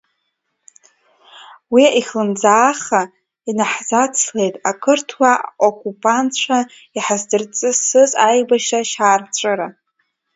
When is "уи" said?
1.73-1.85